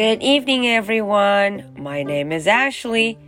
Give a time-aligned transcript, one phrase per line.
[0.00, 1.64] Good evening, everyone.
[1.78, 3.18] My name is Ashley.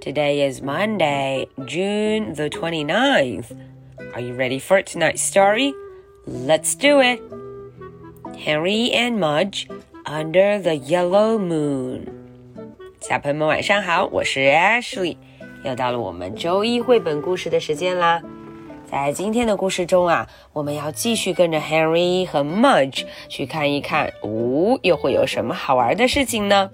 [0.00, 3.56] Today is Monday, June the 29th.
[4.14, 5.74] Are you ready for tonight's story?
[6.26, 7.20] Let's do it.
[8.36, 9.68] Henry and Mudge
[10.06, 12.06] under the yellow moon.
[13.00, 15.16] 小朋友们晚上好，我是 Ashley，
[15.64, 18.22] 又到了我们周一绘本故事的时间啦。
[18.93, 26.69] 在今天的故事中啊，我们要继续跟着 Henry 和 Mudge 去看一看，哦，又会有什么好玩的事情呢？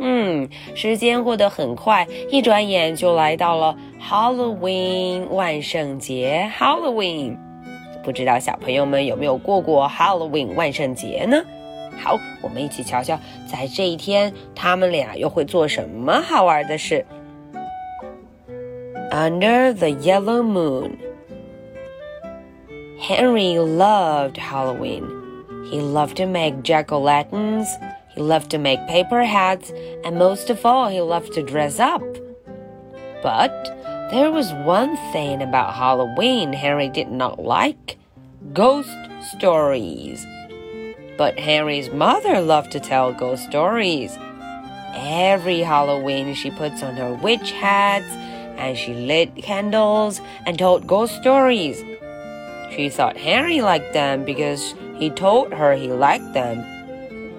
[0.00, 6.50] 嗯，时间过得很快，一转眼就来到了 Halloween 万圣节。
[6.58, 7.36] Halloween，
[8.02, 11.40] 不知道小朋友们有没有过过 Halloween 万圣节呢？
[12.02, 13.16] 好，我们一起瞧瞧，
[13.48, 17.06] 在这一天，他们俩又会做什么好玩的事
[19.12, 21.05] ？Under the yellow moon。
[23.06, 25.04] Henry loved Halloween.
[25.70, 27.68] He loved to make jack o' lanterns,
[28.12, 29.70] he loved to make paper hats,
[30.04, 32.02] and most of all, he loved to dress up.
[33.22, 33.52] But
[34.10, 37.96] there was one thing about Halloween Henry did not like
[38.52, 38.90] ghost
[39.36, 40.26] stories.
[41.16, 44.18] But Henry's mother loved to tell ghost stories.
[44.96, 48.10] Every Halloween, she puts on her witch hats
[48.58, 51.84] and she lit candles and told ghost stories.
[52.74, 56.64] She thought Henry liked them because he told her he liked them.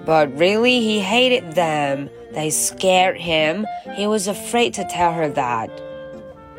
[0.04, 2.08] But really, he hated them.
[2.32, 3.66] They scared him.
[3.94, 5.70] He was afraid to tell her that.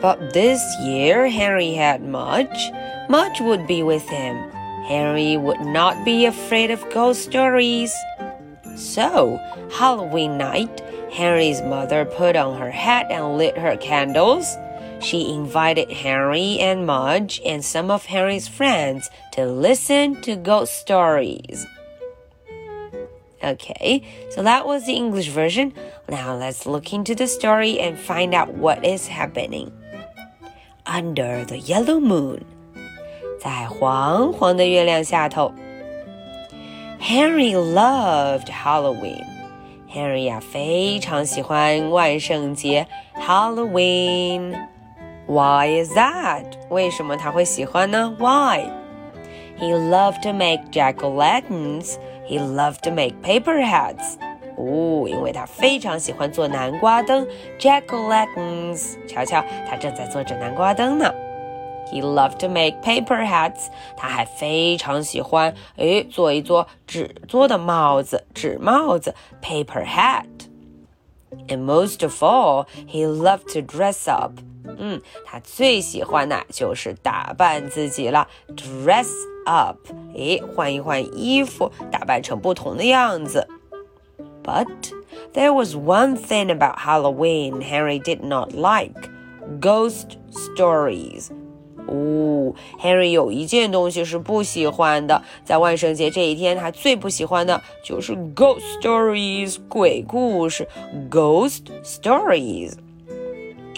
[0.02, 2.72] But this year, Henry had Mudge.
[3.10, 4.38] Mudge would be with him.
[4.86, 7.94] Henry would not be afraid of ghost stories.
[8.76, 9.38] So,
[9.72, 10.82] Halloween night,
[11.12, 14.56] Henry's mother put on her hat and lit her candles
[15.01, 21.67] She invited Henry and Mudge and some of Henry's friends to listen to ghost stories.
[23.43, 25.75] Okay, so that was the English version.
[26.09, 29.71] Now let's look into the story and find out what is happening.
[30.87, 32.45] Under the yellow moon.
[33.41, 35.53] 在黄黄的月亮下头，
[36.99, 39.23] Henry loved Halloween.
[39.93, 44.57] Henry 呀、啊，非常喜欢万圣节 Halloween。
[45.29, 46.45] why is that?
[46.71, 48.15] 为什么他会喜欢呢？
[48.19, 48.71] Why?
[49.59, 51.97] He loved to make jack o' lanterns.
[52.29, 54.17] He loved to make paper hats.
[54.57, 57.27] 哦，因为他非常喜欢做南瓜灯，
[57.59, 58.97] jack o' lanterns。
[59.07, 61.13] 瞧瞧，他正在做着南瓜灯呢。
[61.93, 63.67] He loved to make paper hats。
[63.97, 74.33] 他还非常喜欢，诶，做一做纸做的帽子，纸帽子，paper hat。And most of all, he loved to dress up.
[74.78, 79.10] 嗯，他最喜欢的就是打扮自己了，dress
[79.46, 79.78] up，
[80.14, 83.48] 诶，换一换衣服，打扮成不同的样子。
[84.44, 84.68] But
[85.34, 89.10] there was one thing about Halloween Henry did not like:
[89.60, 91.30] ghost stories.
[91.88, 100.68] 哦，Henry 有一件东西是不喜欢的，在万圣节这一天，他最不喜欢的就是 ghost stories，鬼故事
[101.10, 102.74] ，ghost stories。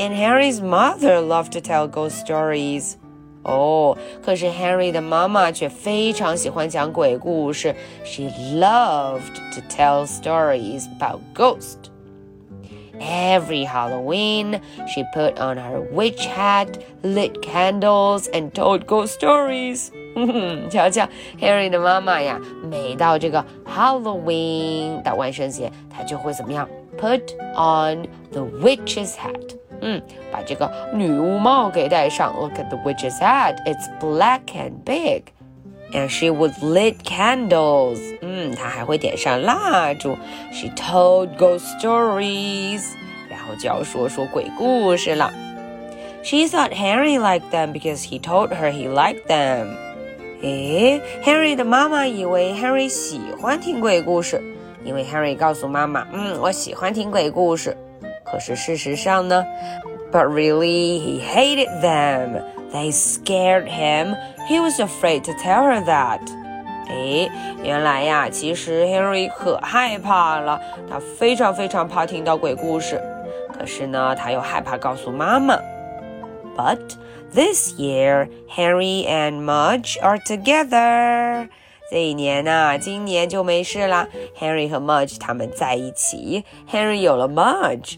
[0.01, 2.95] and Harry's mother loved to tell ghost stories.
[3.43, 7.75] 哦，可是 Henry 的妈妈却非常喜欢讲鬼故事。
[8.05, 11.91] She loved to tell stories about ghosts.
[12.99, 19.91] Every Halloween, she put on her witch hat, lit candles, and told ghost stories.
[20.71, 21.07] 瞧瞧，
[21.39, 26.67] Harry 的妈妈呀，每到这个 Halloween 到万圣节，她就会怎么样？
[26.99, 29.57] Put on the witch's hat。
[29.81, 32.35] 嗯，把这个女巫帽给戴上。
[32.39, 33.57] Look at the witch's hat.
[33.65, 35.25] It's black and big.
[35.93, 37.99] And she would lit candles.
[38.21, 40.17] 嗯，她还会点上蜡烛。
[40.53, 42.83] She told ghost stories.
[43.31, 45.33] 然后就要说说鬼故事了。
[46.23, 49.69] She thought Henry liked them because he told her he liked them.
[50.43, 54.43] 诶，Henry 的妈妈以为 Henry 喜欢听鬼故事，
[54.85, 57.77] 因为 Henry 告诉妈妈，嗯，我喜欢听鬼故事。
[58.31, 59.45] 可是事实上呢？
[60.13, 62.43] But really, he hated them.
[62.73, 64.17] They scared him.
[64.49, 66.21] He was afraid to tell her that.
[66.89, 67.29] 哎，
[67.63, 73.01] 原来呀，其实 Henry 可害怕了，他非常非常怕听到鬼故事。
[73.59, 75.59] 可是呢，他又害怕告诉妈妈。
[76.57, 76.79] But
[77.35, 81.49] this year, Henry and Mudge are together.
[81.91, 84.09] 这一年呢，今年就没事啦。
[84.39, 87.97] Henry 和 Mudge 他们在一起，Henry 有了 Mudge。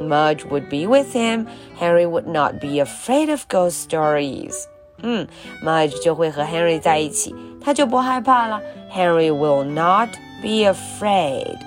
[0.00, 1.46] Mudge would be with him.
[1.78, 4.54] Harry would not be afraid of ghost stories.
[5.02, 5.26] 嗯，
[5.62, 8.60] Mudge 就会和 Henry 在一起，他就不害怕了。
[8.92, 10.08] Henry will not
[10.42, 11.58] be afraid.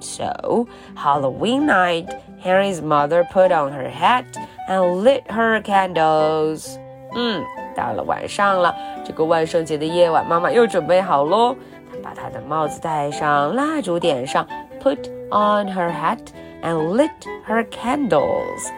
[0.00, 0.66] So,
[0.96, 2.08] Halloween night,
[2.42, 4.24] Henry's mother put on her hat
[4.68, 6.76] and lit her candles.
[7.14, 7.42] 嗯，
[7.74, 11.56] 到了晚上了，这个万圣节的夜晚，妈妈又准备好喽。
[11.90, 14.46] 她把她的帽子戴上，蜡烛点上，
[14.82, 14.98] put
[15.30, 16.18] on her hat
[16.62, 17.10] and lit
[17.46, 18.70] her candles.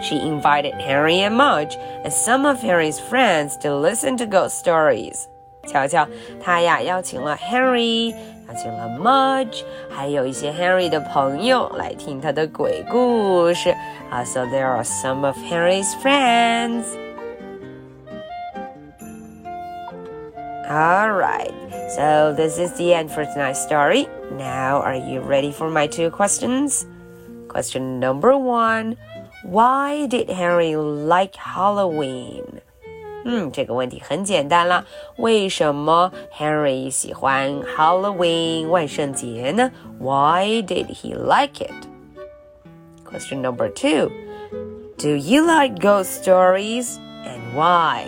[0.00, 5.28] She invited Harry and Mudge and some of Harry's friends to listen to ghost stories.
[5.66, 6.08] 瞧瞧，
[6.42, 8.12] 她呀邀请了 Harry，
[8.48, 13.70] 邀请了 Mudge，还有一些 Harry 的朋友来听他的鬼故事。
[14.10, 16.84] 啊、uh,，so there are some of Harry's friends.
[20.68, 21.52] All right,
[21.90, 24.08] so this is the end for tonight's story.
[24.36, 26.86] Now, are you ready for my two questions?
[27.48, 28.96] Question number one
[29.44, 32.60] Why did Harry like Halloween?
[33.24, 34.84] 嗯，这个问题很简单了。
[35.16, 39.70] 为什么 Henry 喜欢 Halloween 万圣节呢？
[39.98, 41.72] Why did he like it?
[43.04, 44.10] Question number two.
[44.98, 48.04] Do you like ghost stories and why?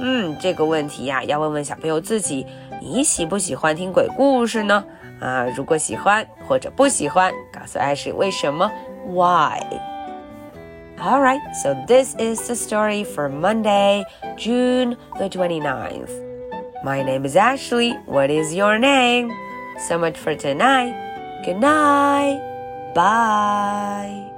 [0.00, 2.46] 嗯，这个问题呀，要问问小朋友自己，
[2.80, 4.84] 你喜不喜欢听鬼故事呢？
[5.20, 8.70] 啊，如果喜欢或者不喜欢，告诉艾什为什么？
[9.06, 9.60] Why?
[10.98, 14.04] Alright, so this is the story for Monday,
[14.36, 16.10] June the 29th.
[16.82, 17.94] My name is Ashley.
[18.06, 19.30] What is your name?
[19.78, 20.94] So much for tonight.
[21.44, 22.40] Good night.
[22.94, 24.29] Bye.